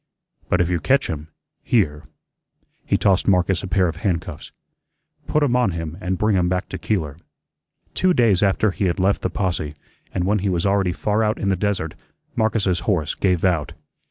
But 0.49 0.61
if 0.61 0.67
you 0.67 0.79
catch 0.79 1.05
him, 1.11 1.27
here" 1.61 2.05
he 2.87 2.97
tossed 2.97 3.27
Marcus 3.27 3.61
a 3.61 3.67
pair 3.67 3.87
of 3.87 3.97
handcuffs 3.97 4.51
"put 5.27 5.43
'em 5.43 5.55
on 5.55 5.73
him 5.73 5.95
and 6.01 6.17
bring 6.17 6.35
him 6.35 6.49
back 6.49 6.69
to 6.69 6.79
Keeler." 6.79 7.17
Two 7.93 8.11
days 8.11 8.41
after 8.41 8.71
he 8.71 8.85
had 8.85 8.97
left 8.99 9.21
the 9.21 9.29
posse, 9.29 9.75
and 10.11 10.23
when 10.23 10.39
he 10.39 10.49
was 10.49 10.65
already 10.65 10.91
far 10.91 11.21
out 11.21 11.37
in 11.37 11.49
the 11.49 11.55
desert, 11.55 11.93
Marcus's 12.35 12.79
horse 12.79 13.13
gave 13.13 13.45
out. 13.45 13.73